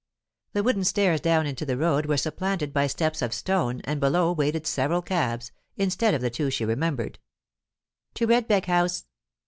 [0.53, 4.31] The wooden stairs down into the road were supplanted by steps of stone, and below
[4.31, 7.19] waited several cabs, instead of the two she remembered.
[8.15, 9.05] "To Redbeck House."